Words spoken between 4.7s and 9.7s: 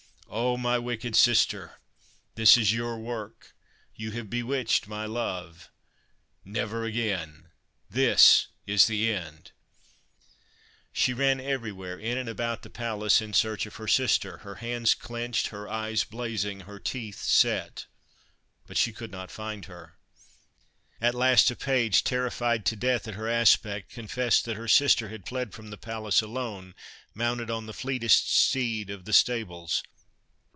my love I Never again! This is the end